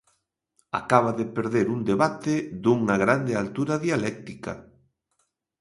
[0.79, 4.53] Acaba de perder un debate dunha grande altura dialéctica.